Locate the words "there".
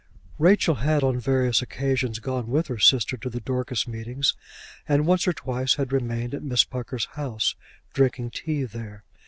8.63-9.03